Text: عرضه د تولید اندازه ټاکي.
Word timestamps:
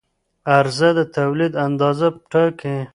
عرضه 0.55 0.89
د 0.97 0.99
تولید 1.17 1.53
اندازه 1.65 2.07
ټاکي. 2.31 2.77